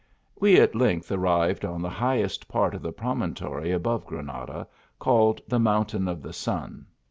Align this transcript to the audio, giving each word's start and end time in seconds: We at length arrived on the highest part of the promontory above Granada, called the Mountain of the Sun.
We 0.39 0.59
at 0.59 0.73
length 0.73 1.11
arrived 1.11 1.63
on 1.63 1.83
the 1.83 1.87
highest 1.91 2.47
part 2.47 2.73
of 2.73 2.81
the 2.81 2.91
promontory 2.91 3.71
above 3.71 4.07
Granada, 4.07 4.67
called 4.97 5.41
the 5.47 5.59
Mountain 5.59 6.07
of 6.07 6.23
the 6.23 6.33
Sun. 6.33 6.87